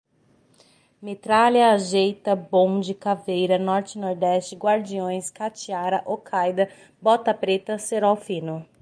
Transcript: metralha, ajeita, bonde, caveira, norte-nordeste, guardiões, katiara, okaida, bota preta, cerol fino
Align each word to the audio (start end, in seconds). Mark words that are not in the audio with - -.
metralha, 0.99 1.73
ajeita, 1.73 2.35
bonde, 2.35 2.95
caveira, 2.95 3.59
norte-nordeste, 3.59 4.55
guardiões, 4.55 5.29
katiara, 5.29 6.01
okaida, 6.07 6.71
bota 6.99 7.31
preta, 7.35 7.77
cerol 7.77 8.15
fino 8.15 8.65